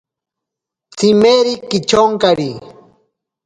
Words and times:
Tsimeri 0.95 1.53
kityonkari. 1.69 2.51